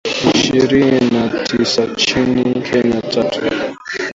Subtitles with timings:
[0.37, 3.41] ishirini na tisanchini Kenya tatu